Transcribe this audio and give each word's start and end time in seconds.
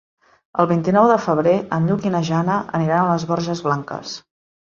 El 0.61 0.67
vint-i-nou 0.69 1.09
de 1.11 1.17
febrer 1.25 1.53
en 1.77 1.85
Lluc 1.89 2.07
i 2.07 2.13
na 2.15 2.23
Jana 2.31 2.57
aniran 2.81 3.03
a 3.05 3.13
les 3.13 3.27
Borges 3.35 3.63
Blanques. 3.69 4.17